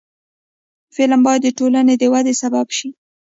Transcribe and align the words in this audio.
فلم 0.95 1.19
باید 1.25 1.41
د 1.43 1.49
ټولنې 1.57 1.93
د 1.97 2.03
ودې 2.13 2.33
سبب 2.41 2.67
شي 2.77 2.89